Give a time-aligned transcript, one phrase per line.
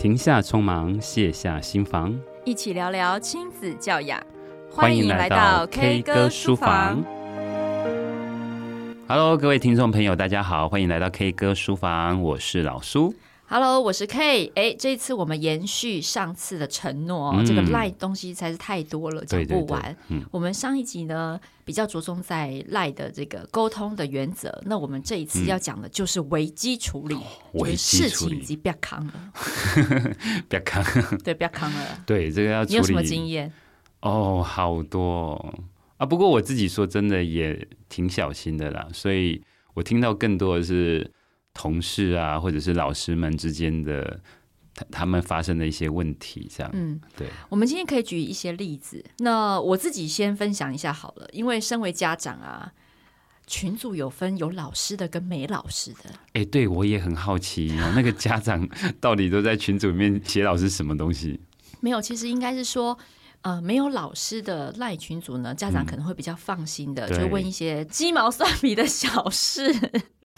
[0.00, 4.18] 停下匆忙，卸下心防，一起聊聊亲子教养。
[4.70, 7.04] 欢迎来到 K 歌书房。
[9.06, 13.14] Hello，各位听众朋友，大家好，欢迎来到 K 歌书房，我是老苏。
[13.52, 14.52] Hello，我是 K。
[14.54, 19.82] 哎，这一次我们延续上次的承诺，嗯、这个 LINE 东西实在是太多了，讲不完。
[19.82, 27.16] 对对对嗯、我们上一集呢比较着重在 LINE 的这个沟通的原则，那我们这一次要讲的就是危机处理，
[27.52, 29.12] 嗯、就是事情已经 不要扛了，
[30.48, 30.84] 不要扛，
[31.24, 32.04] 对，不要扛了。
[32.06, 32.62] 对，这个要。
[32.62, 33.52] 你有什么经验？
[34.02, 35.34] 哦，好多
[35.96, 36.06] 啊！
[36.06, 39.42] 不过我自己说真的也挺小心的啦，所以
[39.74, 41.10] 我听到更多的是。
[41.60, 44.18] 同事啊，或者是老师们之间的
[44.74, 46.70] 他他们发生的一些问题，这样。
[46.72, 47.28] 嗯，对。
[47.50, 49.04] 我们今天可以举一些例子。
[49.18, 52.72] 那我自己先分享一下好了，因为身为家长啊，
[53.46, 56.10] 群组有分有老师的跟没老师的。
[56.32, 58.66] 哎，对，我也很好奇，那个家长
[58.98, 61.38] 到底都在群组里面写老师什么东西？
[61.80, 62.96] 没有，其实应该是说，
[63.42, 69.74] 呃，没有老师的赖群组呢，家长可能会比较放心的，嗯、就问一些鸡毛蒜皮的小事。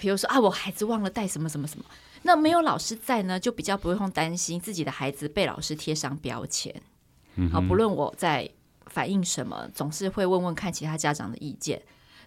[0.02, 1.84] 比如说啊，我孩子忘了带什么什么什么，
[2.22, 6.74] 那没有老师在呢，就比较不会用担心自己的孩子被老师贴上标签。
[7.52, 8.50] 好，不论我在
[8.86, 11.80] 反映什么，总是会问问看其他家长的意见。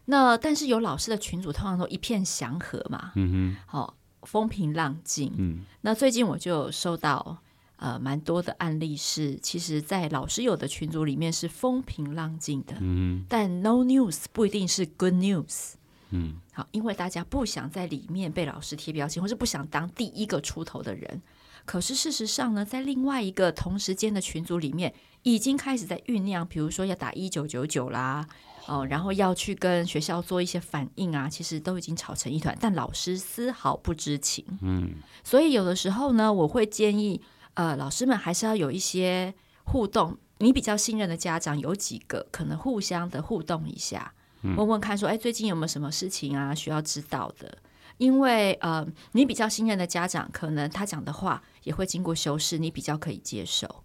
[0.06, 5.34] 那但是有老师的群组通常都一片祥和嘛，嗯哼，好，风平浪静。
[5.36, 7.38] 嗯，那最近我就收到
[7.76, 15.74] 呃蛮多的案例是，其实，在老师有的群组里面是风平浪静的，嗯哼，但 no news 不一定是 good news。
[16.12, 21.22] 嗯，好，因为大家不想在里面被老师贴标签，或是不想当第一个出头的人。
[21.66, 28.28] 可是事实上呢，在另外一个同时间的群组里面，已经开始在酝酿，比如说要打一九九九啦，
[28.68, 34.46] 哦，然后要去跟学校做一些反应啊，其实都已经吵成一团，但老师丝毫不知情。
[34.62, 37.20] 嗯，所以有的时候呢，我会建议，
[37.56, 40.18] 呃，老师们还是要有一些互动。
[40.38, 44.14] 你比较信任的家长有几个，可能互相的互动一下。
[44.56, 47.58] 问问看，说，哎，最近有没有什么事情啊需要知道的？
[47.98, 53.84] 因为呃，你比较信任的家长，可能他讲的话也会经过修饰，你比较可以接受，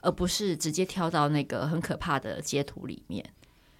[0.00, 3.22] 而不是直接跳到那个很可怕的截图里面。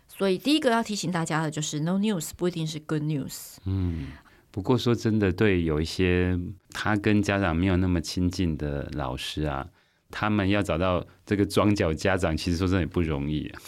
[0.07, 3.57] 所以，第一个要提醒大家的就是，no news 不一定是 good news。
[3.65, 4.09] 嗯，
[4.51, 6.39] 不过说真的，对有一些
[6.73, 9.67] 他跟家长没有那么亲近的老师啊，
[10.11, 13.61] 他们要找到这个装脚家长，其实说真的也不容易啊。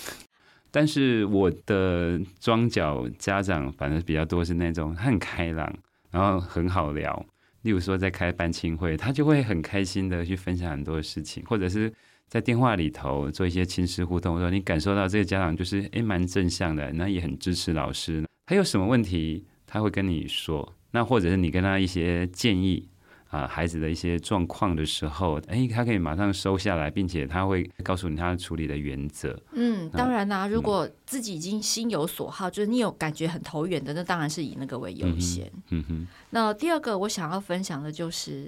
[0.72, 5.72] 但是我的庄脚家长反正比较多是那种很开朗，
[6.10, 7.25] 然后很好聊。
[7.60, 11.93] 例如说在开班亲会，他就会很开心的去分享很多事情，或者是
[12.27, 18.25] 在电话里头做一些亲师互动，说你感受到这个家长就是诶蛮正向的，那也很支持老师。
[18.47, 22.89] 他有什么问题他会跟你说，那或者是你跟他一些建议。
[23.32, 29.34] 啊，孩子的一些状况的时候，哎，他可以马上收下来，并且他会告诉你他处理的原则。
[29.53, 35.50] 嗯，当然啦、如果自己已经心有所好，就是你有感觉很投缘的，那当然是以那个为优先。
[35.71, 35.94] 嗯哼。
[35.94, 38.47] 嗯哼，那第二个我想要分享的就是，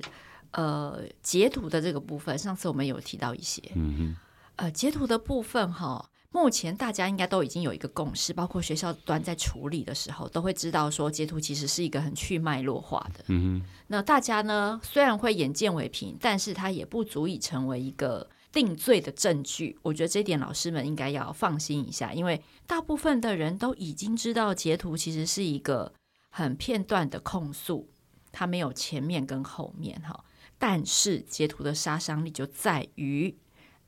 [0.51, 3.63] 呃，截图的这个部分，上次我们有提到一些。
[3.75, 4.17] 嗯哼。
[4.57, 6.11] 呃，截图的部分哈。
[6.35, 13.25] 目前大家应该都已经有一个共识，包括学校端在处理的时候，都会知道说截图其实是一个很去脉络化的。
[13.29, 13.69] 嗯哼。
[13.87, 19.79] 那大家呢，虽然会眼见为凭，但是它也不足以成为一个定罪的证据。
[19.81, 25.93] 我觉得这点老师们应该要放心一下，因为大部分的人都已经知道截图其实是一个
[26.31, 27.89] 很片段的控诉，
[28.33, 30.25] 它没有前面跟后面哈。
[30.59, 33.37] 但是截图的杀伤力就在于。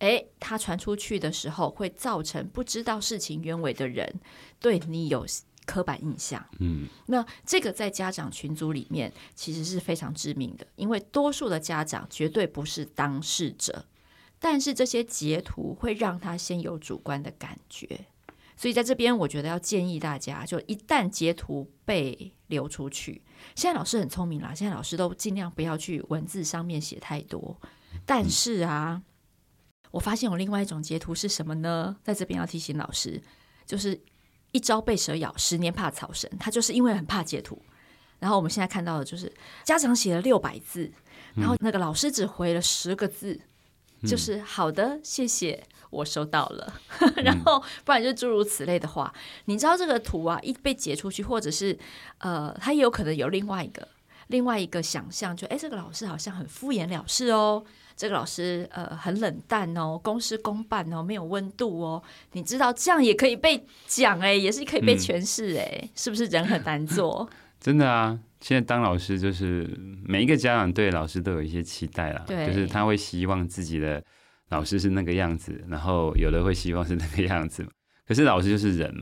[0.00, 4.20] 诶，他传出去的时候，会造成不知道事情原委的人
[4.60, 5.24] 对你有
[5.64, 6.46] 刻板印象。
[6.58, 13.86] 嗯，那这个在家长群组里面其实是非常致命的，因为多数的家长绝对不是当事者，
[14.38, 18.06] 但是这些截图会让他先有主观的感觉。
[18.54, 23.22] 所以在这边，我觉得要建议大家，就一旦截图被流出去，
[23.54, 27.58] 现在老师很聪明啦，现在老师都尽量不要去文字上面写太多，
[28.04, 29.02] 但是啊。
[29.96, 31.96] 我发现有另外一种截图是什么呢？
[32.04, 33.18] 在这边要提醒老师，
[33.64, 33.98] 就是
[34.52, 36.30] 一朝被蛇咬，十年怕草绳。
[36.38, 37.62] 他就是因为很怕截图，
[38.18, 39.32] 然后我们现在看到的就是
[39.64, 40.92] 家长写了六百字，
[41.34, 43.40] 然后那个老师只回了十个字，
[44.02, 46.74] 嗯、就是好的，谢谢，我收到了。
[47.00, 49.10] 嗯、 然后不然就诸如此类的话，
[49.46, 51.78] 你知道这个图啊，一被截出去，或者是
[52.18, 53.88] 呃，他也有可能有另外一个
[54.26, 57.64] 另外一个想象，就哎，这个老师好像很敷衍了事哦。
[57.96, 62.02] 这个老师呃很冷淡哦，公事公办哦，没有温度哦。
[62.32, 67.28] 你知道这样也可以被讲哎，也是可以被诠释哎，嗯、是不是人很难做？
[67.58, 69.66] 真的啊，现在当老师就是
[70.04, 74.00] 每一个家长对老师都有一些期待啦，对就是他会希望自己的
[74.50, 77.66] 老师是那个样子，然后有的会希望是那个样子。
[78.06, 78.94] 可是老师就是人，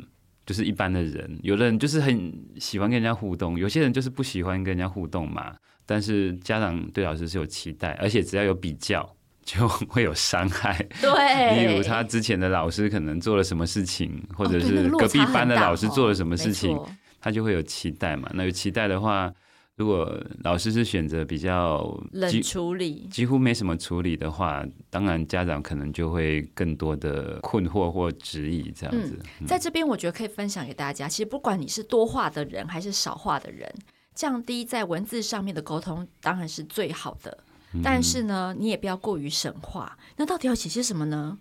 [0.46, 5.56] 就是一般的人，有的人就是很喜欢跟人家互动，有些人就是不喜欢跟人家互动嘛。
[5.86, 9.08] 但是家长对老师是有期待，而且只要有比较，
[9.44, 10.76] 就会有伤害。
[11.00, 16.76] 对，例如他之前的老师可能做了什么事情，或者是隔壁班的老师做了什么事情。
[16.76, 16.88] 哦
[17.24, 18.30] 他就会有期待嘛？
[18.34, 19.32] 那有期待的话，
[19.76, 29.18] 如果老师是选择比较冷处理，几乎没什么处理的话，当然家长可能就会更多的困惑或质疑这样子。
[29.40, 31.08] 嗯，在这边，我觉得可以分享给大家。
[31.08, 33.74] 其实不管你是多话的人还是少话的人，
[34.14, 37.38] 降低在文字上面的沟通当然是最好的。
[37.82, 39.98] 但是呢，你也不要过于神话。
[40.16, 41.38] 那到底要写些什么呢？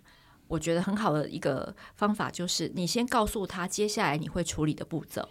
[0.48, 5.28] 我觉得很好的一个方法就是，你先告诉他接下来你会处理的步骤。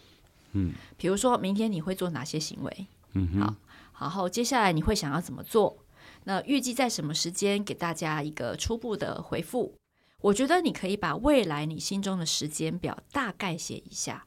[0.54, 2.88] 嗯，比如说明天你会做哪些行为？
[3.14, 3.56] 嗯哼，好，
[4.00, 5.78] 然后接下来你会想要怎么做？
[6.24, 9.76] 那预计在什么时间给大家一个初步的回复？
[10.22, 14.26] 我觉得你可以把未来你心中的时间表大概写一下，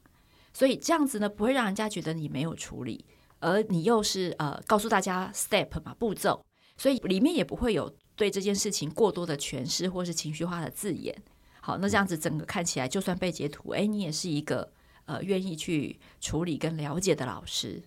[0.57, 3.05] 所以这样子呢，不会让人家觉得你没有处理，
[3.39, 6.43] 而你又是呃告诉大家 step 嘛，步骤，
[6.77, 11.15] 所以里面也不会有对这件事情过多的诠释或是情绪化的字眼。
[11.61, 14.71] 好，那这样子整个看起来，就算被截图，哎，你也是一个。
[15.07, 17.81] 呃，愿意去处理跟了解的老师。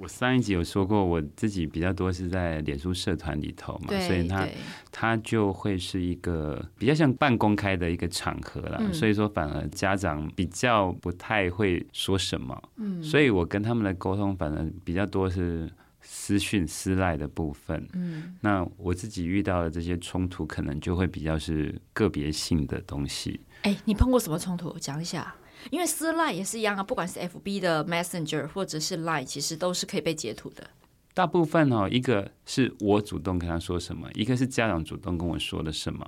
[0.00, 4.48] 我上一集有说过，我自己比较多是在脸书社团里头嘛，所以他
[4.90, 8.78] 他就会是一个比较像半公开的一个场合了。
[8.80, 12.58] 嗯、所以说，反而家长比较不太会说什么。
[12.76, 15.70] 嗯，所以我跟他们的沟通，反而比较多是
[16.00, 17.86] 私讯、私赖的部分。
[17.92, 23.38] 嗯，那我自己遇到的这些冲突，可能就会比较是个别性的东西。
[23.64, 24.78] 哎，你碰过什么冲突？
[24.78, 25.34] 讲一下。
[25.70, 30.68] 因为私赖也是一样啊，不管是 FB 的 Messenger 或者是 Line，其实都是可以被截图的。
[31.12, 36.06] 大部分哦，一个是我主动跟他说什么，一个是家长主动跟我说的什么。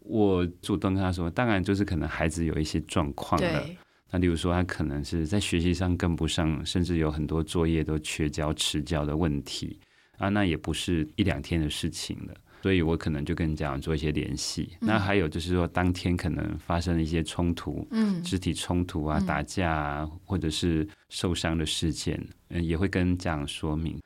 [0.00, 3.66] 我主动跟他说，当然就是可能孩子有一些状况了。
[4.08, 9.80] 那例如说，他可能是在学习上跟不上，甚至有很多作业都缺交、迟交的问题
[10.16, 12.34] 啊，那也不是一两天的事情了。
[12.62, 14.70] 所以我可能就跟家长做一些联系。
[14.80, 24.00] 嗯、那还有就是说，当天可能发生了一些冲突，嗯，肢体冲突啊、打架啊，或者是受伤的事件，嗯，也会跟家长说明。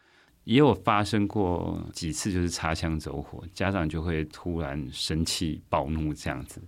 [0.45, 6.61] 也有发生过几次，就是擦枪走火，家长就会突然生气、暴怒这样子。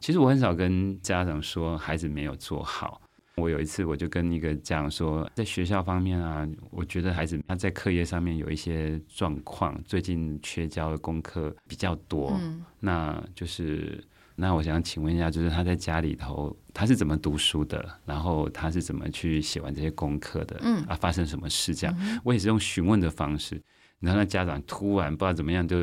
[0.00, 3.00] 其实我很少跟家长说孩子没有做好。
[3.36, 12.36] 我有一次，我就跟一个家长说，在学校方面啊，我觉得孩子他在课业上面有一些状况，最近缺交的功课比较多。
[12.40, 14.04] 嗯，那就是，
[14.36, 17.88] 那我想请问一下，就是他在家里头他是怎么读书的？
[18.04, 20.60] 然后他是怎么去写完这些功课的？
[20.62, 21.74] 嗯，啊，发生什么事？
[21.74, 23.60] 这样，嗯，我也是用询问的方式。
[23.98, 25.78] 然后那家长突然不知道怎么样，就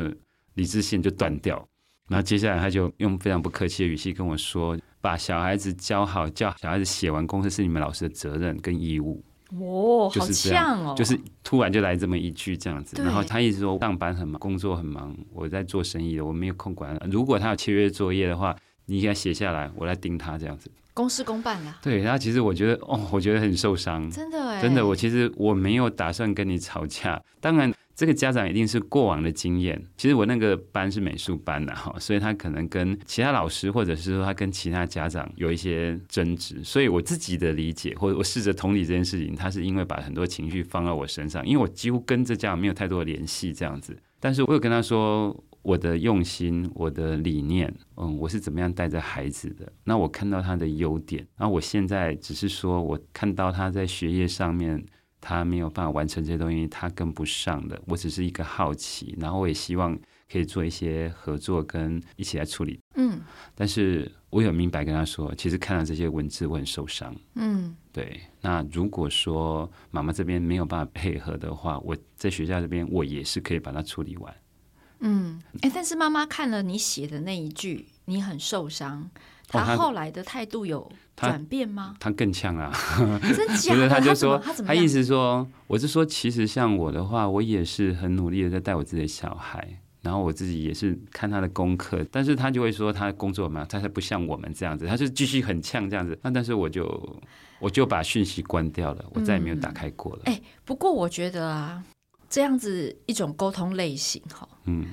[0.54, 1.66] 理智线就断掉。
[2.10, 4.76] 然后接下来他就用非常不客气的语气跟我说。
[5.02, 9.24] 把小孩子教好，教小孩子写完功课是你们老师的责任跟义务。
[9.58, 13.02] 哦，就是这样哦，就是突然就来这么一句这样子。
[13.02, 16.94] 然后他一直说上班很忙，工作很忙，我在做生意的，我没有空管。
[17.10, 18.54] 如果他有签约作业的话，
[18.84, 20.70] 你给他写下来，我来盯他这样子。
[20.92, 21.78] 公事公办啦。
[21.80, 24.10] 对，然后其实我觉得哦，我觉得很受伤。
[24.10, 27.72] 真的哎，真的，我其实我没有打算跟你吵架，当然。
[28.00, 29.78] 这个家长一定是过往的经验。
[29.98, 36.64] 其实我那个班是美术班的哈，所以他可能跟其他老师，或者是说他跟其他家长有一些争执。
[36.64, 43.94] 所以我自己的理解，或者我试着同理这件事情，他是因为把很多情绪放到我身上，因为我几乎跟这家长没有太多的联系这样子。
[44.18, 49.70] 但是我有跟他说我的用心，我的理念，嗯，我是怎么样带着孩子的。
[49.84, 54.82] 那我看到他的优点，那我现在只是说我看到他在学业上面。
[55.20, 57.80] 他没有办法完成这些东西，他跟不上的。
[57.86, 59.98] 我只是一个好奇，然后我也希望
[60.30, 62.80] 可以做一些合作，跟一起来处理。
[62.94, 63.20] 嗯，
[63.54, 67.14] 但是我有明白跟他说，其实看到这些文字我很受伤。
[67.34, 68.20] 嗯，对。
[68.40, 74.34] 那如果说妈妈这边没有办法配合的话，我在学校这边我也是可以把它处理完。
[75.00, 79.10] 嗯，哎，但是妈妈看了你写的那一句，你很受伤。
[79.50, 81.96] 他后来的态度有转变吗？
[81.98, 82.72] 他，他更呛啊！
[83.36, 83.88] 真假的？
[83.90, 89.66] 他就说，他，他，他意思说，我是说，其实像我的话，我也是很努力的在带我自己的小孩，
[90.02, 96.18] 然后我自己也是看他的功课，但是他就会说他的工作嘛，他才不像我们这样子，他就继续很呛这样子。
[96.22, 97.18] 那但是我就
[97.58, 100.22] 我就把讯息关掉了，我再也没有打开过了。
[100.26, 101.82] 哎、嗯欸，不过我觉得啊，
[102.28, 104.86] 这样子一种沟通类型哈，嗯，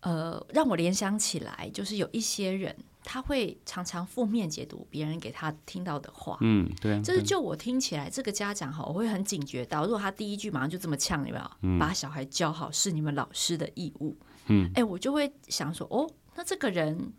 [0.00, 2.74] 呃，让我联想起来，就是有一些人。
[3.04, 6.38] 他会常常负面解读别人给他听到的话。
[6.40, 7.00] 嗯，对啊。
[7.02, 11.50] 就是就我听起来，这个家长哈，我会很警觉到，如果他第一句马上就这么呛，有没有？
[11.60, 14.16] 嗯、把小孩教好是你们老师的义务。
[14.46, 17.12] 嗯，哎，我就会想说，哦，那这个人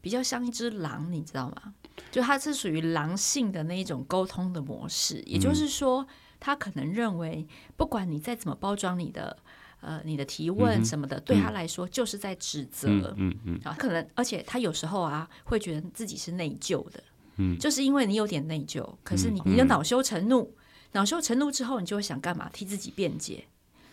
[0.00, 1.74] 比较像一只狼，你知道吗？
[2.10, 6.06] 就他是属于狼性的那一种沟通的模式，也就是说，
[6.40, 9.36] 他可能认为，不管你再怎么包装你的。
[9.80, 17.02] 呃，你的提问什么的，嗯、对他来说就是在指责，嗯嗯，嗯啊，可能而且他有时候啊，会觉得自己是内疚的，
[17.36, 20.52] 嗯，就是因为你有点内疚，可是你你就恼羞成怒，
[20.92, 22.48] 恼羞成怒之后，你就会想干嘛？
[22.52, 23.44] 替自己辩解，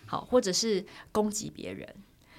[0.05, 1.87] 好，或者是攻击别人，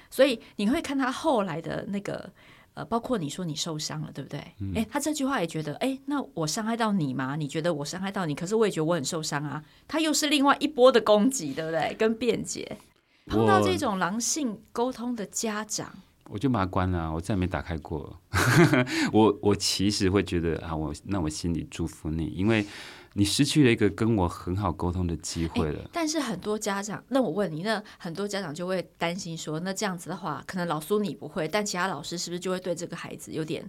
[0.09, 2.29] 所以你会看他后来的那个，
[2.73, 4.39] 呃，包括你说你受伤了，对不对？
[4.75, 7.35] 哎、他这句话也觉得，哎、欸，那我伤害到你吗？
[7.37, 11.95] 你觉得我伤害到你，可是我也觉得我很受伤啊，他又是另外一波的攻击，对不对？
[11.97, 12.77] 跟辩解。
[13.25, 15.91] 碰到这种狼性沟通的家长，
[16.29, 18.19] 我就把它关了、啊，我再也没打开过。
[19.11, 22.65] 我我其实会觉得啊，我那我心里祝福你，因为
[23.13, 25.89] 你失去了一个跟我很好沟通的机会了。
[25.91, 33.67] 但是很多家长，那我问你，那很多家长就会担心说，那这样子的话，可能老苏你不会，但其他老师是不是就会对这个孩子有点？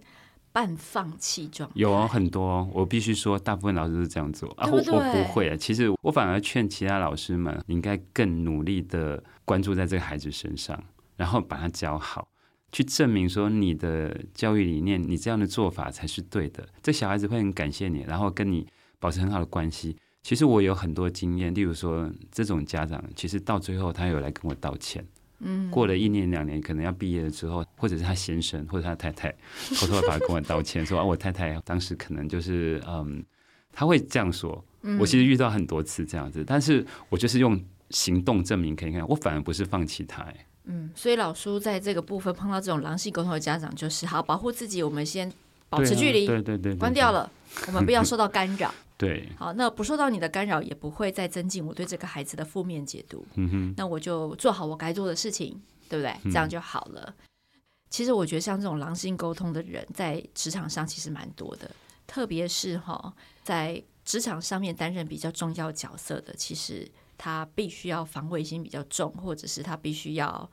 [0.57, 2.67] 半放弃状态有哦，很多。
[2.73, 4.67] 我必须说，大部分老师是这样做啊。
[4.73, 5.55] 我我不会啊。
[5.55, 10.83] 其实我反而劝其他老师们，应该更努力的关注在这个孩子身上，
[11.15, 12.27] 然后把他教好，
[12.73, 16.67] 去证明说你的教育理念，你这样的做法才是对的。
[16.83, 18.67] 这小孩子会很感谢你，然后跟你
[18.99, 19.95] 保持很好的关系。
[20.23, 25.07] 其实我有很多经验，例如说，这种家长其实到最后他有来跟我道歉。
[25.41, 29.31] 嗯，过了一年两年，可能要毕业了之后，或者是他先生或者他太太
[29.79, 33.25] 偷偷的把他跟我道歉，说啊，我太太当时可能就是嗯，
[33.73, 34.65] 他会这样说。
[35.01, 40.25] 我其实遇到很多次这样子，但是我就是用行动证明，可以看，我反而不是放弃他。
[40.65, 45.31] 嗯，所以老叔在这个部分碰到这种狼性沟通的家长，就是好保护自己，我们先
[45.69, 47.29] 保持距离，对对对，关掉了，
[47.67, 48.73] 我们不要受到干扰。
[48.99, 53.27] 对，好，那不受到你的干扰，也不会再增进我对这个孩子的负面解读。
[53.35, 56.17] 嗯哼，那我就做好我该做的事情，对不对？
[56.31, 57.15] 这样就好了。
[57.19, 57.61] 嗯、
[57.91, 61.71] 其实我觉得像这种狼性沟通的人，在职场上其实蛮多的，
[62.07, 70.51] 特别是哈，在职场上面担任比较重要角色的，其实他必须要防卫心比较重，或者是他必须要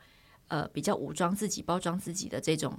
[0.50, 2.78] 呃比较武装自己、包装自己的这种。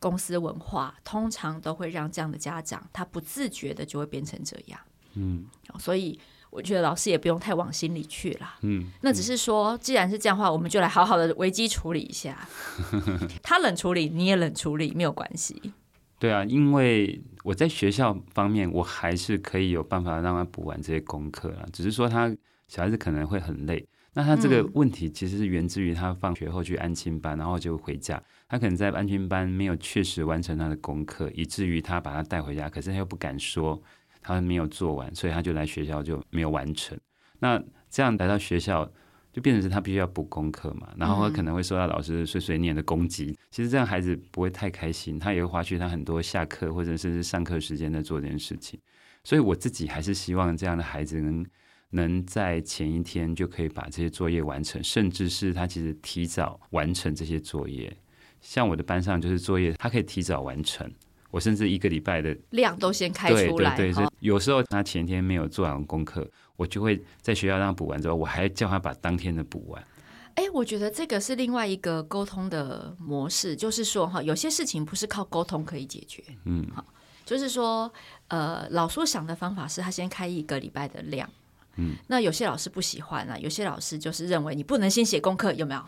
[0.00, 4.78] 公司文化通常都会让这样的家长，他不自觉的就会变成这样。
[5.18, 5.44] 嗯，
[5.78, 6.18] 所以
[6.50, 8.54] 我觉得老师也不用太往心里去了。
[8.62, 12.48] 嗯，那只是说，既然是这样的话，我们就来好好的危机处理一下。
[13.42, 15.72] 他冷处理，你也冷处理，没有关系。
[16.18, 21.66] 对啊，因为我在学校方面，我还是可以有办法让他补完这些功课啊。
[21.72, 22.34] 只是说他
[22.66, 23.86] 小孩子可能会很累。
[24.14, 28.20] 那他这个问题其实是源自于他放学后去安亲班，然后就回家。
[28.48, 33.80] 他可能在安亲班没有确实完成他的功课，以至于他把他带回家，可是他又不敢说
[34.34, 36.98] 他没有做完，所以他就来学校就没有完成。
[37.38, 38.84] 那这样来到学校，
[39.32, 43.36] 就变成是他必须要补功课嘛，然后他可能会受到老师碎碎念的攻击。
[43.50, 48.78] 其实这样孩子不会太开心，他也会花去他很多下课或者甚至上课时间在做这件事情。
[49.24, 51.44] 所以我自己还是希望这样的孩子能。
[51.90, 57.90] 能在前一天就可以把这些作业完成，甚至是他其实提早完成这些作业。
[58.42, 60.86] 像我的班上就是作业，他可以提早完成。
[61.30, 63.76] 我甚至一个礼拜的量都先开出来。
[63.76, 69.82] 对对对，有时候他前天没有做完功课，我就会在学校让他补完之后，我还叫他把当天的补完。
[70.34, 76.22] 哎，我觉得这个是另外一个沟通的模式，就是说哈，有些事情不是靠沟通可以解决。
[76.44, 76.84] 嗯，好，
[77.24, 77.92] 就是说，
[78.28, 81.28] 呃，老苏想的方法是他先开一个礼拜的量。
[81.74, 85.82] 嗯，那有些老师不喜欢啊，有些老师就是认为你不能先写功课，有没有？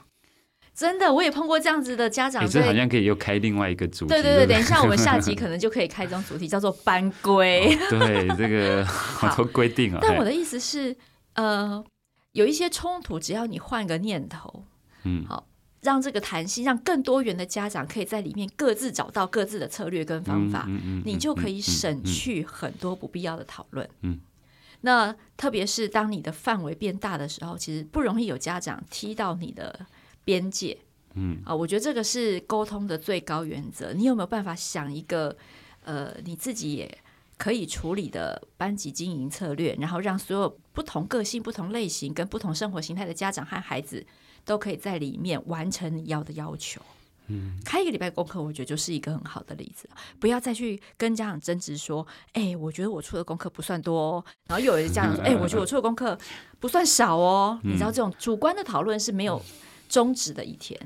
[0.74, 2.46] 真的，我也碰过这样子的家长。
[2.48, 4.08] 这好像可以又开另外一个主题。
[4.08, 7.74] 对对对，等一下我们下集可能 就可以开一种主题，叫做班规。
[7.74, 7.98] 哦。
[7.98, 9.98] 对，这个 好多规定啊。
[10.00, 10.96] 但我的意思是，
[11.34, 11.84] 呃，
[12.32, 14.64] 有一些冲突，只要你换个念头，
[15.04, 15.46] 嗯，好，
[15.82, 23.86] 让这个弹性，让更多元的家长可以在里面各自找到各自的策略跟方法，嗯嗯嗯，你就可以省去很多不必要的讨论。
[24.02, 24.12] 嗯。
[24.12, 24.20] 嗯
[24.82, 29.78] 那特别是当你的范围变大的时候，其实不容易有家长踢到你的
[30.24, 30.78] 边界。
[31.14, 33.92] 嗯啊，我觉得这个是沟通的最高原则。
[33.92, 35.36] 你有没有办法想一个
[35.84, 36.98] 呃你自己也
[37.36, 44.06] 可以处理的班级经营策略，然后让所有不同个性、不同类型跟不同生活形态的家长和孩子
[44.44, 46.80] 都可以在里面完成你要的要求？
[47.32, 49.88] 嗯开一个礼拜功课，我觉得就是一个很好的例子。
[50.18, 56.18] 不要再去跟家长争执说：“哎、欸，我觉得我出的功课不算多哦。”然后又有一个家长说：“哎、欸，我觉得我出的功课
[56.58, 59.40] 不算少哦。”你知道这种主观的讨论是没有
[59.90, 60.80] 终止的一天。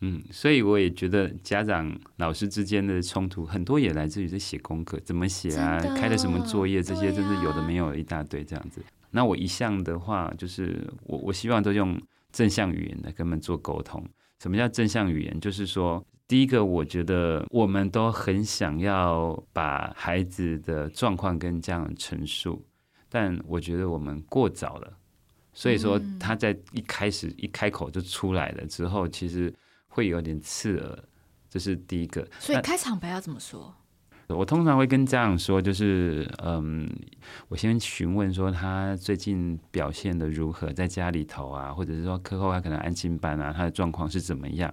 [0.00, 8.82] 嗯，所以我也觉得家长、老师之间的冲突很多也来自于这写功课怎么写啊，开了什么作业，这些真是有的没有一大堆这样子。
[9.10, 11.98] 那我一向的话，就是我我希望都用
[12.30, 14.04] 正向语言来跟他们做沟通。
[14.42, 15.40] 什么叫正向语言？
[15.40, 22.62] 就是说，第一个，我觉得我们都很想要把孩子的状况跟家长陈述，
[23.08, 24.92] 但我觉得我们过早了。
[25.56, 29.50] 所以说，他在一开始一开口就出来了之后，其实
[29.88, 31.04] 会有点刺耳。
[31.48, 32.28] 这是第一个。
[32.38, 33.74] 所以开场白要怎么说？
[34.28, 36.86] 我通常会跟家长说，就是嗯，
[37.48, 44.70] 我先询问说他最近表现的如何，在家里头啊，或者是说课后他可能安心班啊，他的状况是怎么样？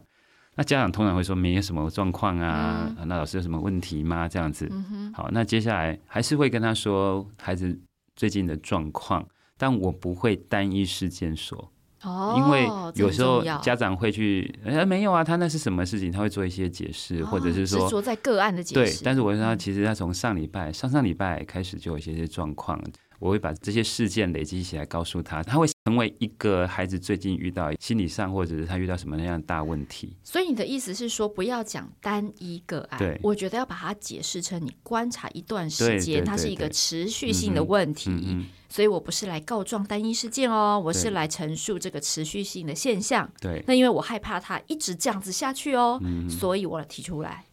[0.56, 4.28] 那家长通常会说没有什么状况啊，嗯、那老师有什么问题吗？
[4.28, 4.68] 这样子。
[4.70, 7.80] 嗯、好，那接下来还是会跟他说孩子
[8.16, 9.26] 最近的状况，
[9.64, 11.72] 但我不会单一事件说。
[12.02, 16.12] 哦，因为有时候家长会去，哎，没有啊，他那是什么事情？
[16.12, 18.98] 他会做一些解释，或者是说，是说在个案的解释。
[18.98, 22.78] 对，但是我说他其实他从上礼拜、上上礼拜开始就有一些些状况，
[23.24, 30.14] 我会把这些事件累积起来告诉他，他会成为一个孩子最近遇到心理上或者是他遇到什么那样的大问题。
[30.26, 38.12] 所以你的意思是说，不要讲单一个案，对，我觉得要把它解释成你观察一段时间，它是一个持续性的问题。
[38.12, 43.32] 嗯所以我不是来告状单一事件哦，我是来陈述这个持续性的现象。
[43.40, 47.46] 对，那因为我害怕他一直这样子下去哦，嗯、所以我提出来。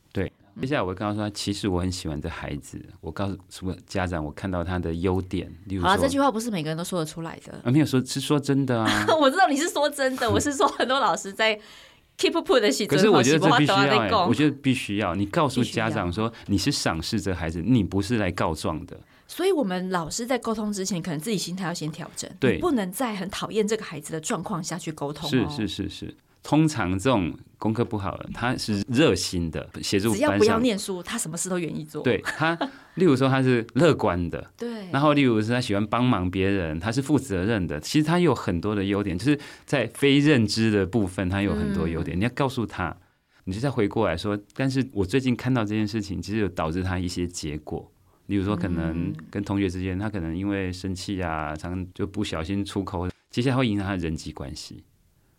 [0.54, 2.80] 对，接下来我会跟他说，其实我很喜欢这孩子。
[3.00, 5.46] 我告诉什么家长，我看到他的优点。
[5.66, 7.52] 例如说，好，这句话不是每个人都说得出来的。
[7.64, 9.04] 啊，没有说，是说真的啊。
[9.20, 11.54] 我知道你是说真的，我是说很多老师在
[12.18, 12.86] keep put 的写。
[12.86, 18.98] 可是我觉得这必须要、欸，我觉得必须要，你告诉家长说你是赏识这孩子，你不是来告状的。
[19.26, 25.30] 所以，我们老师在沟通之前，可能自己心态要先调整，对，不能在很讨厌这个孩子的状况下去沟通。
[25.30, 32.02] 是是是是，通常这种功课不好的，他是热心的协助，只要不要念书，他什么事都愿意做。
[32.02, 32.58] 对他，
[32.94, 37.78] 例如说他是乐观的，对，然后例如是他喜欢帮忙别人，他是负责任的。
[37.80, 42.16] 其实他有很多的优点，就是在非认知的部分，他有很多优点。
[42.16, 42.96] 嗯、你要告诉他，
[43.44, 47.90] 你就再回过来说，但是我最近看到这件事情，其实有导致他一些结果。
[48.26, 54.84] 例如说，可能跟同学之间，他可能因为生气啊，常常就不小心出口，接下来会影响他的人际关系，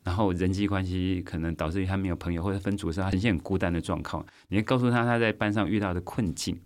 [0.03, 4.25] 然后人际关系可能导致于他没有朋友或者分组的时候，他呈现很孤单的状况。
[4.49, 6.59] 你会告诉他他在班上遇到的困境，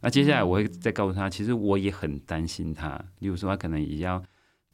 [0.00, 3.02] 那接下来我会再告诉他，其实我也很担心他。
[3.18, 4.22] 例如说，他可能也要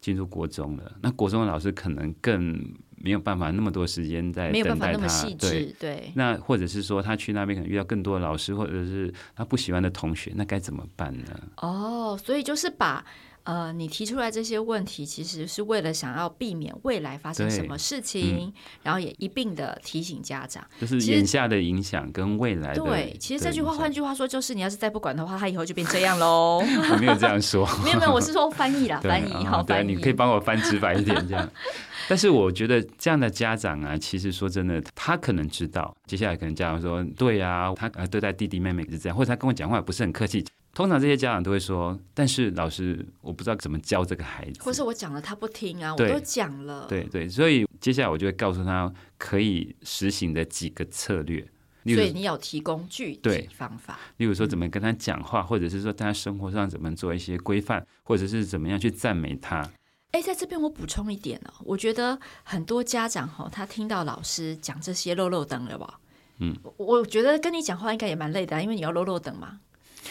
[0.01, 2.75] 进入国中了，那国中的老师可能更。
[3.03, 6.13] 没有办法那么多时间在等待他，对对。
[6.15, 11.25] 那或者是说他去那边可能遇到更多的老师，或者是他不喜欢的同学，那该怎么办呢？
[11.63, 13.03] 哦，所以就是把
[13.45, 22.83] 呃你提出来这些问题，其实是为了想要避免未来发生什么事情，嗯、然后也一并的提醒家长，就是眼下的影响跟未来的。
[22.83, 26.59] 对，其实这句话换句话说，就是你要是再不管的话，他以后就变这样喽。
[26.59, 31.49] 我没有这样说， 没有没有，我是说翻译啦，翻译好，对，你可以帮我翻直白一点这样。
[32.09, 40.45] 但是我觉得这样的家长啊，其实说真的，他可能知道接下来可能家长说，对呀、啊，他呃对待弟弟妹妹是这样，或者他跟我讲话也不是很客气。
[40.73, 46.87] 通常这些家长都会说，但是老师，我不知道怎么教这个孩子，或是我讲了他不听啊，我都讲了。
[46.89, 51.47] 对对，所以接下来我就会告诉他可以实行的几个策略。
[51.83, 59.67] 所以你有提供具体方法，例如说怎么跟他讲话，或者是说在他生活上怎么做一些规范，或者是怎么样去赞美他。
[60.13, 65.99] 哎，在这边我补充一点哦，我觉得很多家长哈，他听到老师讲这些漏漏等了吧？
[66.39, 69.59] 嗯，我觉得跟你讲话应该也蛮累的，因为你要漏漏等嘛，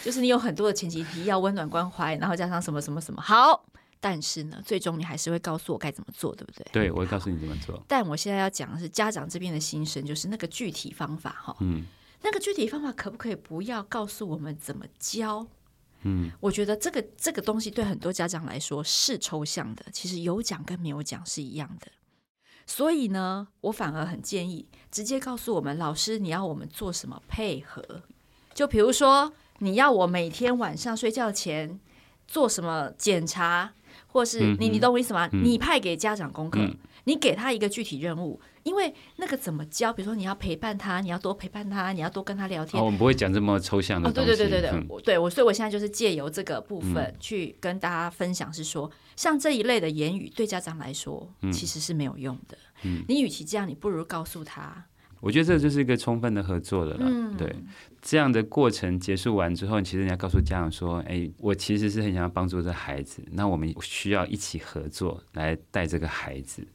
[0.03, 3.21] 就是你有很多的前提提要、温暖关怀，然后加上什么什么什么。
[3.21, 3.65] 好，
[3.99, 6.65] 但是呢，最终你还是会告诉我该怎么做，对不对？
[6.71, 7.83] 对，我会告诉你怎么做。
[7.87, 11.55] 但我现在要讲的是家长这边的心声，就是那个具体方法哈。
[11.59, 11.85] 嗯，
[12.21, 15.45] 那个具体方法可不可以不要告诉我们怎么教？
[16.03, 21.87] 嗯，我觉得这个这个东西对很多家长来说是抽象的，其实有讲跟没有讲是一样的。
[22.65, 28.03] 所以呢，我反而很建议直接告诉我们老师，你要我们做什么配合？
[28.53, 31.79] 就比如说，你要我每天晚上睡觉前
[32.27, 33.71] 做什么检查，
[34.07, 35.29] 或是你你懂我意思吗？
[35.31, 36.59] 你派给家长功课，
[37.05, 38.39] 你给他一个具体任务。
[38.63, 39.91] 因为那个怎么教？
[39.91, 42.79] 比如说你要陪伴他，你要多陪伴他，你要多跟他聊天。
[42.79, 44.09] 哦，我们不会讲这么抽象的。
[44.09, 52.57] 哦，对对对对对，我、对我，所以我现在就是借由这个部分去跟大家分享，是说，嗯、像这一类的言语对家长来说其实是没有用的。
[52.83, 54.85] 嗯，你与其这样，你不如告诉他。
[55.21, 57.05] 我觉得这就是一个充分的合作的了。
[57.05, 57.55] 嗯，对，
[58.01, 66.65] 这样的过程结束完之后，其实你要告诉家长说：“哎，我其实是很想要帮助这孩子，那我们需要一起合作来带这个孩子。”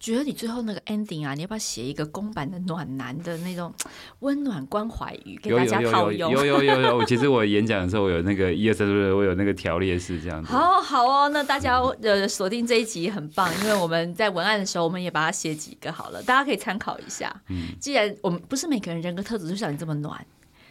[0.00, 3.72] 觉得你最后那个 ending 啊，你要不要写一个公版的暖男的那种
[4.20, 6.30] 温暖关怀语给大家套用？
[6.30, 10.52] 有有有有有， 其实我演讲的时候，我有那个一二三四，我有那个条列式这样子。
[10.52, 17.34] 好好哦，那大家呃锁定这一集很棒，因为我们在文案的时候，我们也把它写几个好了，大家可以参考一下。
[17.48, 20.24] 嗯，既然我们不是每个人人格特质就像你这么暖。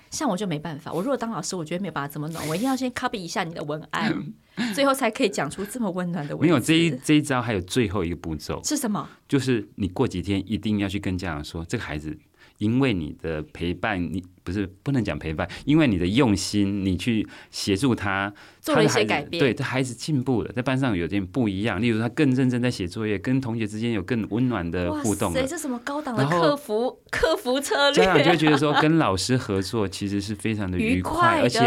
[0.10, 4.10] 像我就没办法，我如果当老师，我觉得没有办法这么暖，我一定要先 copy 一下你的文案，
[4.76, 6.48] 最后才可以讲出这么温暖的文。
[6.48, 9.08] 没有这一这一招，还有最后一个步骤是什么？
[9.28, 12.17] 就是你过几天一定要去跟家长说，这个孩子。
[12.58, 21.82] 因为你的陪伴，你不是不能讲陪伴，因为你的用心，你去协助他做了一些改变，对，他孩子进步了，在班上有点不一样。
[21.82, 25.34] 例如，他更认真在写作业，跟同学之间有更温暖的互动。
[25.34, 28.06] 哇塞，这什么高档的客服 客服策略？
[28.06, 31.60] 家长就会觉得说，跟老师合作其实是非常的愉快，而且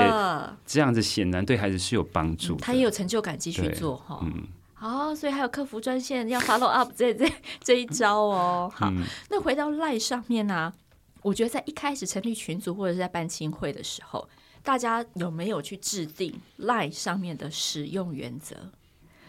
[0.67, 2.59] 这样子显然对孩子是有帮助，嗯。
[2.61, 4.21] 他也有成就感，继续做哈。
[4.23, 4.45] 嗯，
[4.81, 8.73] 好，所以还有客服专线要 follow up 这 这这一招哦。
[8.75, 10.75] 好，嗯、那回到赖上面呢、啊？
[11.21, 14.27] 我觉得在一开始成立群组或者是在办亲会的时候，
[14.63, 18.57] 大家有没有去制定 LINE 上面的使用原则？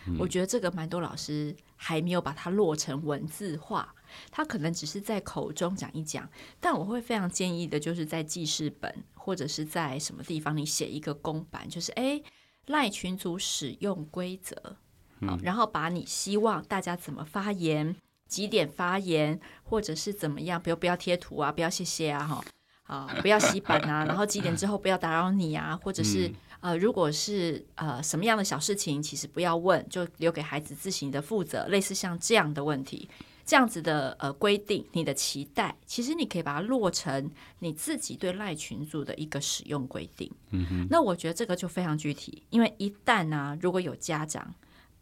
[0.08, 3.94] 嗯、我觉得这个蛮多老师还没有把它落成文字化，
[4.32, 6.30] 他可能只是在口中讲一讲。
[6.62, 12.24] 但我会非常建议的，就是在记事本或者是在什么地方，你写一个公版，就是哎
[12.68, 14.78] ，LINE 群组使用规则，
[15.22, 17.96] 嗯，然后把你希望大家怎么发言。
[18.28, 20.62] 几点发言，或者是怎么样？
[20.62, 22.42] 比如不要贴图啊，不要谢谢啊，哈
[22.84, 31.68] 啊，不要洗版啊，然后几点之后不要打扰你啊，或者是、嗯、呃，如果是呃什么样的小事情，其实不要问，就留给孩子自行的负责。
[31.68, 33.10] 类似像这样的问题，
[33.46, 37.30] 这样子的呃规定，你的期待，其实你可以把它落成
[37.60, 40.32] 你自己对赖群组的一个使用规定。
[40.52, 44.56] 嗯哼，那我觉得这个就非常具体，因为一旦呢、啊，如果有家长。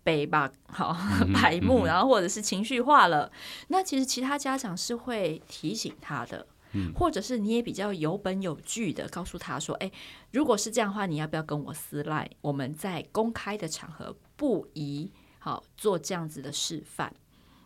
[0.04, 0.96] 北吧，好
[1.34, 3.32] 白目，然后或者是情绪化了，
[3.68, 6.48] 那其实其他家长是会提醒他的，
[6.96, 9.92] 或者是你也比较有本有据的告诉他说，哎，
[10.32, 12.30] 如果是这样的话，你要不要跟我私赖？
[12.42, 17.14] 我们在公开的场合不宜好做这样子的示范。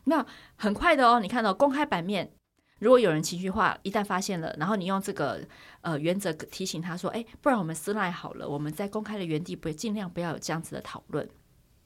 [0.05, 2.29] 那很快的哦，你看到公开版面，
[2.79, 5.41] 如果有人情绪化，一旦发现了，然后你用这个
[5.81, 11.29] 呃原则提醒他说，哎，不然我们私赖好了，我们在公开的原地不尽量不要有这样子的讨论。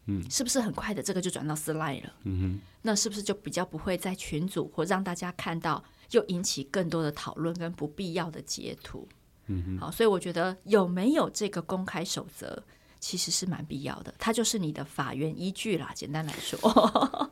[0.08, 2.14] 嗯，是不是很快的这个就转到私赖了？
[2.24, 9.08] 嗯哼，那是不是就比较不会在群组或让大家看到，又引起更多的讨论跟不必要的截图？
[9.48, 12.64] 嗯哼，好，所以我觉得有没有这个公开守则，
[13.00, 15.92] 其实是蛮必要的，它就是你的法源依据啦。
[15.94, 16.58] 简单来说。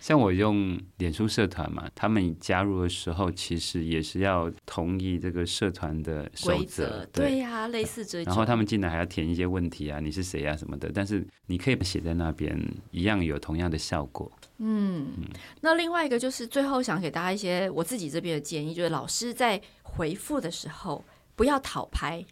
[0.00, 7.04] 像我用脸书社团嘛，他们加入的时候，其实也是要同意这个社团的规则。
[7.12, 8.30] 对呀、啊，类似这种。
[8.30, 10.90] 然后他们进来还要填一些问题啊，你是谁啊什么的。
[10.94, 12.58] 但是你可以写在那边，
[12.90, 14.30] 一样有同样的效果。
[14.58, 15.24] 嗯，嗯，
[15.60, 21.04] 那另外一个就是最后想给大家一些我自己这边的建议，就是老师在回复的时候
[21.36, 22.24] 不要讨拍，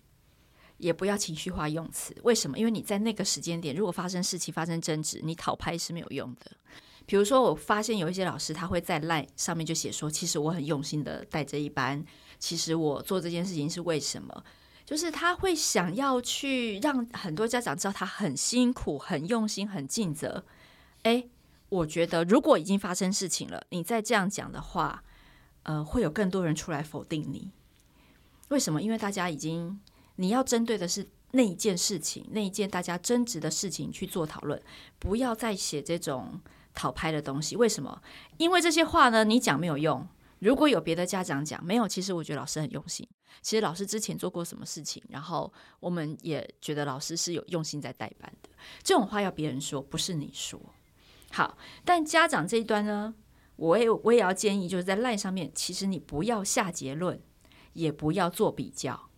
[0.79, 2.17] 也不要情绪化用词。
[2.23, 2.59] 为什么？
[2.59, 6.53] 因为你在那个时间点，如果发生事情、发生争执，你讨拍是没有用的。
[7.07, 12.05] 比如说，我发现有一些老师，他会在 LINE 上面就写说：“其实我很用心的带这一班，
[12.41, 14.45] 其实我做这件事情是为什么？
[14.85, 20.45] 就是他会想要去让很多家长知道他很辛苦、很用心、很尽责。”
[21.05, 21.31] 诶，
[21.69, 25.05] 我觉得如果已经发生事情了，你再这样讲的话，
[25.63, 27.53] 呃，会有更多人出来否定你。
[28.49, 28.83] 为什么？
[28.83, 29.81] 因为大家已经
[30.17, 34.61] 你要针对的是那一件事情，那一件大家争执的事情去做讨论，
[34.99, 36.41] 不要再写这种。
[36.77, 38.01] 讨拍的东西，为什么？
[38.37, 40.07] 因为这些话呢，你讲没有用。
[40.41, 43.09] 如果有别的家长讲，没有，其实我觉得老师很用心。
[43.41, 48.51] 其实老师之前做过什么事情，然后我们也觉得老师是有用心在带班的。
[48.83, 50.61] 这种话要别人说，不是你说。
[51.33, 53.15] 好，但家长这一端呢，
[53.57, 57.19] 我也我也要建议，就是在 LINE 上面，其实你不要下结论，
[57.73, 59.09] 也不要做比较。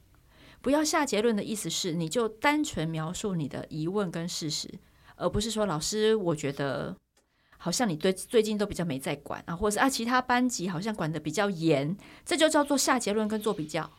[0.61, 4.73] 不要下结论的意思是，你就单纯描述你的疑问跟事实，
[5.16, 6.97] 而不是说老师，我觉得。
[7.59, 11.94] 好像你对最近都比较没在管啊，或者是啊，其他班级好像管的比较严，
[12.25, 13.90] 这就叫做下结论跟做比较。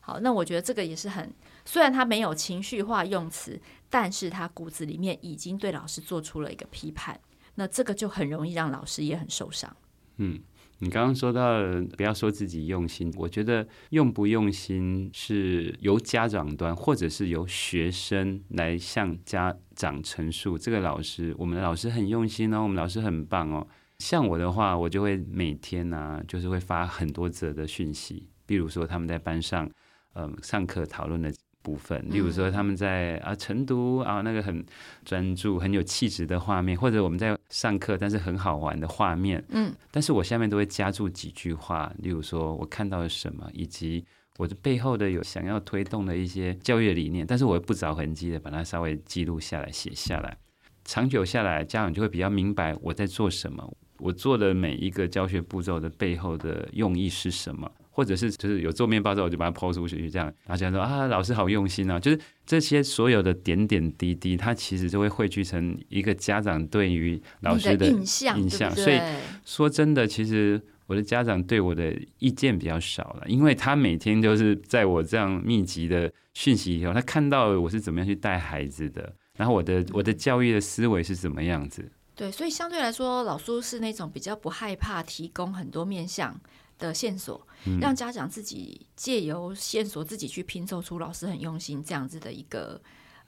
[0.00, 1.32] 好，那我觉得这个也是很，
[1.64, 7.20] 虽然他没有情绪化用词，但是他骨子里面已经对老师做出了一个批判，
[7.54, 9.76] 那这个就很容易让老师也很受伤。
[10.16, 10.40] 嗯。
[10.78, 11.62] 你刚刚说到
[11.96, 20.58] 不要说自己用心，我觉得用不用心是由家长端或者是由学生来向家长陈述。
[20.58, 23.66] 这个老师，我们的老师很用心哦，我们老师很棒哦。
[23.98, 29.70] 像我的话，我就会每天呢、就是会发很多则的讯息，比如说他们在班上，
[30.12, 31.32] 嗯、上课讨论的
[31.66, 34.64] 部分，例如说他们在啊晨读啊那个很
[35.04, 44.04] 专注、很有气质的画面，或者我们在上课但是很好玩的画面，嗯，但是我下面都会加注几句话，例如说我看到了什么，以及
[44.38, 50.36] 我的背后的有想要推动的一些教育理念，但是我不着痕迹的把它稍微记录下来、写下来，
[50.84, 53.68] 长久下来，家长就会比较明白我在做什么。
[53.98, 57.68] 我做的每一个教学步骤的背后的用意是什么？
[57.96, 61.98] 或者是就是有做面包之后，我就把它抛出去，这样，然后想说啊，老师好用心啊！
[61.98, 68.38] 就是这些所有的点点滴滴，它其实就会汇聚成一个家长对于老师的印象。
[68.38, 69.00] 印象，所以
[69.46, 81.90] 说真的，其实我的家长对我的意见比较少了，因为他每天都是在我这样密集的讯息以后，他看到我是怎么样去带孩子的，然后我的我的教育的思维是怎么样子。
[82.14, 86.38] 对，所以相对来说，老苏是那种比较不害怕提供很多面向
[86.78, 92.80] 的线索，嗯、让家长自己借由线索自己去拼凑出老师很用心这样子的一个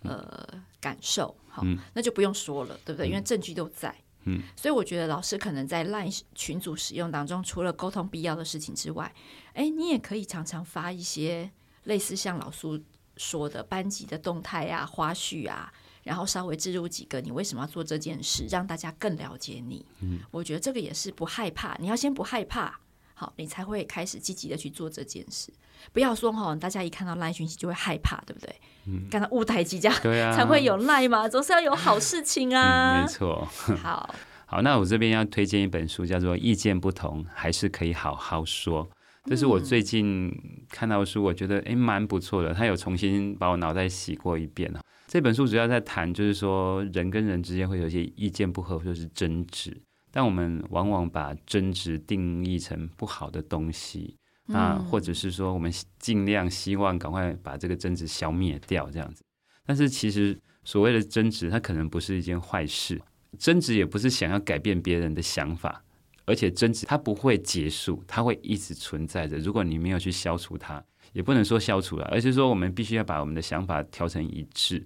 [0.03, 0.47] 呃
[0.81, 1.35] 感受。
[1.49, 3.09] 好，嗯、那就不用说了，对不对？
[3.09, 3.95] 因为证据都在。
[4.25, 9.13] 嗯，所以我觉得老师可能在 LINE 群组使用当中，除了沟通必要的事情之外，
[9.55, 11.51] 哎，你也可以常常发一些
[11.85, 12.79] 类似像老苏
[13.17, 15.73] 说的班级的动态啊、花絮啊。
[16.05, 19.85] 然后稍微置入几个，你为什么要做这件事，让大家更了解你。
[20.01, 22.81] 嗯，我觉得这个也是不害怕，你要先不害怕，
[23.19, 25.53] 好，你才会开始积极的去做这件事。
[25.93, 28.55] 不要说哈，大家一看到赖讯息就会害怕，对不对？
[28.87, 33.01] 嗯，看到雾台即将，对啊，才会有赖嘛，总是要有好事情啊。
[33.01, 33.45] 嗯，没错。
[33.83, 34.15] 好，
[34.47, 38.87] 好，那我这边要推荐一本书，叫做《意见不同还是可以好好说》，
[39.25, 40.33] 这是我最近
[40.71, 44.73] 看到的书，我觉得诶蛮不错的，他有重新把我脑袋洗过一遍。
[45.09, 49.75] 这本书主要在谈，就是说人跟人之间会有一些意见不合，或者是争执，
[50.19, 59.23] 但我们往往把争执定义成不好的东西，那，或者是说我们尽量希望赶快把这个争执消灭掉，这样子。
[59.65, 63.01] 但是其实所谓的争执，它可能不是一件坏事，
[63.39, 65.85] 争执也不是想要改变别人的想法，
[66.25, 69.39] 而且争执它不会结束，它会一直存在着。
[69.39, 74.85] 如果你没有去消除它，也不能说消除了，而是说我们必须要把我们的想法调成一致。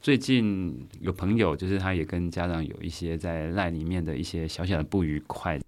[0.00, 5.60] 最近有朋友，就是他也跟家长有一些在 LINE 里面的一些小小的不愉快，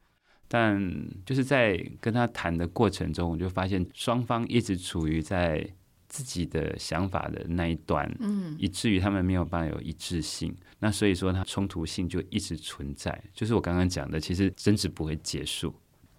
[0.48, 0.80] 但
[1.26, 5.66] 就是在跟他谈的过程中，我就发现双方一直处于在
[6.08, 15.74] 自己的想法的那一端，嗯，以至于他们没有办法有一致性，那所以说他冲突性就一直存在，就是我刚刚讲的，其实争执不会结束。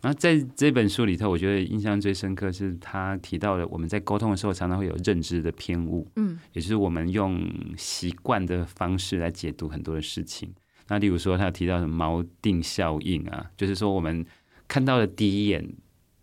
[0.06, 7.42] 那在这本书里头，我觉得印象最深刻是他提到了我们在沟通的时候常常会有认知的偏误，嗯，也就是我们用
[7.78, 10.54] 习惯的方式来解读很多的事情。
[10.90, 14.26] 那例如说，他提到什么锚定效应啊，就是说我们
[14.68, 15.74] 看到了第一眼，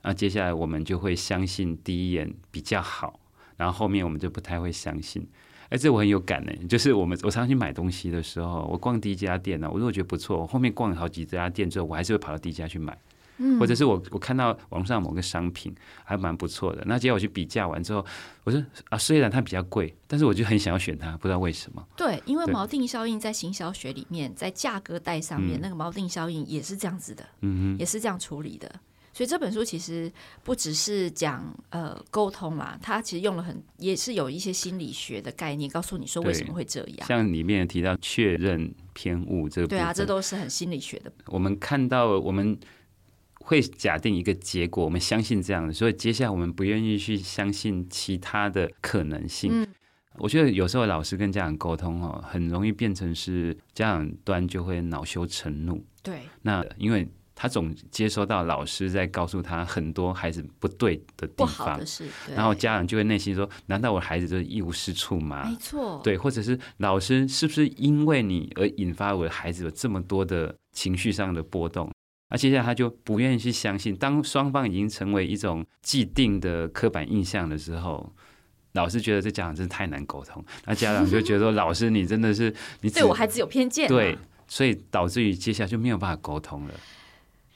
[0.03, 3.19] 啊，接下来我们就会相信第一眼比较好，
[3.57, 5.27] 然后后面我们就不太会相信。
[5.71, 12.95] 哎，这我很有感呢，就是我们我常常去买东西的时候，我逛第一家店呢，我如果觉得不错，我后面逛了好几家店之后，我还是会跑到第一家去买。
[13.59, 15.75] 或者是我我看到网上某个商品
[16.05, 18.05] 还蛮不错的，那结果我去比价完之后，
[18.45, 21.87] 我说啊，虽然它比较贵，但是我就很想要选它，不知道为什么。
[21.97, 28.71] 对，因为锚定效应在行销学里面，在价格带上面，嗯、那个锚定效应也是这样子的，嗯哼，也是这样处理的。
[29.13, 30.11] 所以这本书其实
[30.45, 37.09] 不只是讲呃沟通啦，它其实用了很也是有一些心理学的概念，告诉你说为什么会这样。
[37.09, 41.13] 像里面提到确认偏误这个，对啊，这都是很心理学的。
[41.27, 42.59] 我们看到我们。
[43.51, 49.51] 会假定一个结果，我们相信这样的，所以接下来我们不愿意去相信其他的可能性。
[49.53, 49.67] 嗯，
[50.19, 55.85] 我觉得有时候老师跟家长沟通哦，很容易变成是家长端就会恼羞成怒。
[56.01, 61.81] 对，那因为他总接收到老师在告诉他很多孩子不对的地方，
[62.33, 65.45] 然后家长就会内心说：难道我孩子就是一无是处吗？
[65.51, 71.91] 没错，对，或者是老师是不是因为你而引发我的孩子有这么多的情绪上的波动？
[72.31, 78.13] 那接下来他就不愿意去相信，当双方已经成为一种既定的刻板印象的时候，
[78.73, 84.17] 老师觉得这家长真的太难沟通，那家长就觉得说 老师你真的是你对我孩子有偏见，对，
[84.47, 86.75] 所以导致于接下来就没有办法沟通了。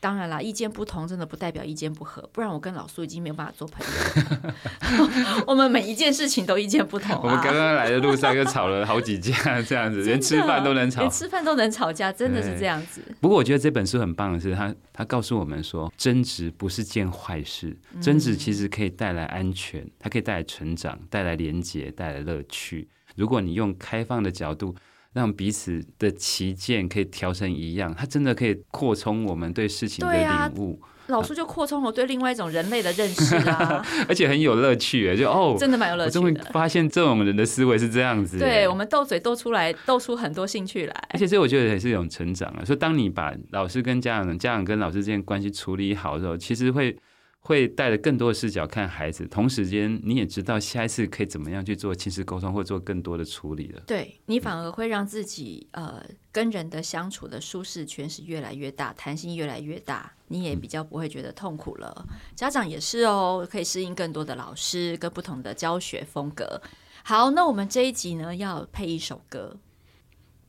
[0.04, 4.52] 当然啦，意见不同真的不代表意见不合，不然我跟老苏已经没有办法做朋友。
[5.48, 7.20] 我们每一件事情都意见不同啊。
[7.24, 13.00] 我们刚刚来的路上又吵了好几架，这样子连吃饭都能吵，连吃饭都能吵架，真的是这样子。
[13.18, 22.86] 不过我觉得这本书很棒的是，他他告诉我们说，争执不是件坏事，争执其实可以带来安全，它可以带来成长，带来连结，带来乐趣。
[23.16, 24.74] 如果你用开放的角度。
[25.14, 30.78] 让彼此的旗舰可以调成一样，它真的可以扩充我们对事情的领悟。
[31.08, 36.20] 老师就扩充我对另外一种人类的认识啊， 而且很有乐趣，就哦， 真的蛮有乐趣的。
[36.20, 41.08] 我终于发现这种人的思维是这样子，对我们斗嘴斗出来，斗出很多兴趣来。
[41.10, 42.64] 而且这我觉得也是一种成长啊。
[42.64, 46.96] 所以当你把老师跟家长、家长跟老师之间关系处理好的时候，其实会。
[47.44, 53.82] 会带着更多的视角看孩子，同时间你也知道下一次可以怎么样去做亲子沟通，或做更多的处理了。
[53.86, 56.02] 对，你反而会让自己呃
[56.32, 61.94] 跟人的相处的舒适圈是越来越大，弹性越来越大，你也比较不会觉得痛苦了。
[62.08, 66.62] 嗯、家长也是哦，可以适应更多的老师跟不同的教学风格。
[67.02, 69.54] 好，那我们这一集呢要配一首歌。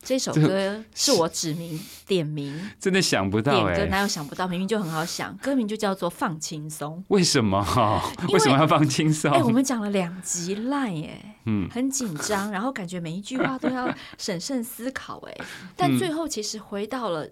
[0.05, 4.47] 这首歌是我指名点名， 真的想不到哎，哪有想不到？
[4.47, 6.97] 明明就很好想，歌名就叫做《放轻松》。
[7.07, 7.59] 为什么？
[8.31, 9.31] 为什么要放轻松？
[9.31, 15.35] 哎，我们讲了两集 Line 哎，嗯，很紧张，然后感觉每一句话都要审慎思考哎，
[15.75, 17.27] 但最后其实回到了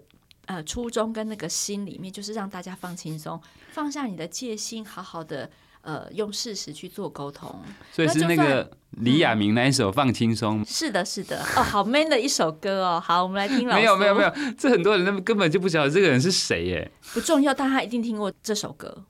[0.46, 5.48] 呃初衷跟那个心里面，就是让大家放轻松，放下你的戒心，好好的。
[5.84, 7.54] 呃，用事实去做沟通，
[7.92, 10.58] 所以是那个李亚明那一首《放轻松》。
[10.62, 10.64] 嗯。
[10.64, 12.98] 是的，是的，哦，好 man 的一首歌哦。
[12.98, 13.76] 好，我们来听老。
[13.76, 16.90] 没有，没有，没有，这很多人他们根本就不晓得这个人是谁耶。
[17.12, 19.04] 不重要，但他一定听过这首歌。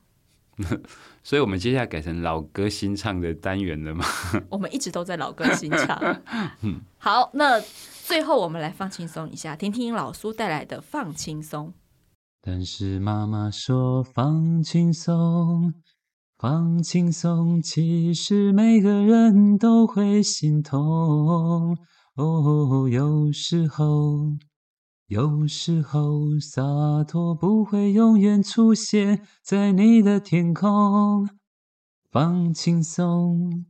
[1.22, 4.04] 所以我们接下来改成老歌新唱的单元了吗？
[4.50, 5.98] 我们一直都在老歌新唱。
[6.62, 7.60] 嗯，好，那
[8.04, 11.68] 最后我们来放轻松一下，听听老苏带来的《放轻松》。
[12.42, 15.72] 但是妈妈说放轻松。
[16.44, 21.74] 放轻松，其实每个人都会心痛。
[22.16, 24.36] 哦，有时候，
[25.06, 26.62] 有时候洒
[27.08, 31.26] 脱不会永远出现在你的天空。
[32.12, 33.64] 放轻松，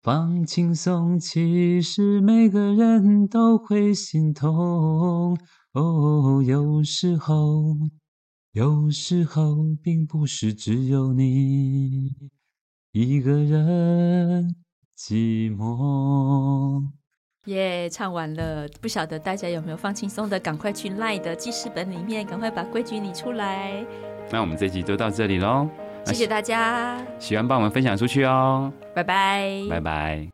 [0.00, 5.36] 放轻松，其实每个人都会心痛。
[5.72, 7.74] 哦，有时候。
[8.54, 12.14] 有时候，并不是只有你
[12.92, 14.54] 一个人
[14.96, 16.84] 寂寞。
[17.46, 20.38] 耶，唱完了，不晓得大家有没有放轻松的？
[20.38, 23.84] 赶快去 LINE 的记事本里面，赶快把规矩理出来。
[24.30, 25.68] 那我们这集就到这里喽，
[26.06, 30.33] 谢谢大家，喜欢帮我们分享出去哦，拜拜，拜拜。